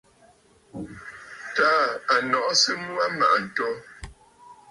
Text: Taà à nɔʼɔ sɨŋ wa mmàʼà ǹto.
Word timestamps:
Taà 1.55 1.81
à 2.13 2.15
nɔʼɔ 2.29 2.51
sɨŋ 2.61 2.81
wa 2.95 3.05
mmàʼà 3.13 3.37
ǹto. 3.49 3.67